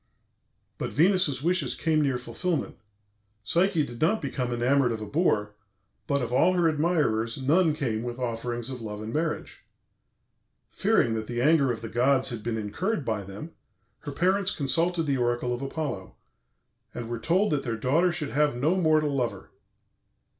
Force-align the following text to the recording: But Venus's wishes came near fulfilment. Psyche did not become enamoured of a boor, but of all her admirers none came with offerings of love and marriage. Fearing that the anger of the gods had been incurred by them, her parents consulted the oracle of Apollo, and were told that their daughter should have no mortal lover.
But 0.79 0.89
Venus's 0.89 1.43
wishes 1.43 1.75
came 1.75 2.01
near 2.01 2.17
fulfilment. 2.17 2.75
Psyche 3.43 3.85
did 3.85 4.01
not 4.01 4.19
become 4.19 4.51
enamoured 4.51 4.91
of 4.91 4.99
a 4.99 5.05
boor, 5.05 5.53
but 6.07 6.23
of 6.23 6.33
all 6.33 6.53
her 6.53 6.67
admirers 6.67 7.39
none 7.39 7.75
came 7.75 8.01
with 8.01 8.17
offerings 8.17 8.71
of 8.71 8.81
love 8.81 9.03
and 9.03 9.13
marriage. 9.13 9.63
Fearing 10.71 11.13
that 11.13 11.27
the 11.27 11.39
anger 11.39 11.71
of 11.71 11.81
the 11.81 11.87
gods 11.87 12.31
had 12.31 12.41
been 12.41 12.57
incurred 12.57 13.05
by 13.05 13.21
them, 13.23 13.51
her 13.99 14.11
parents 14.11 14.55
consulted 14.55 15.03
the 15.03 15.17
oracle 15.17 15.53
of 15.53 15.61
Apollo, 15.61 16.15
and 16.95 17.07
were 17.07 17.19
told 17.19 17.51
that 17.51 17.61
their 17.61 17.77
daughter 17.77 18.11
should 18.11 18.31
have 18.31 18.55
no 18.55 18.75
mortal 18.75 19.15
lover. 19.15 19.51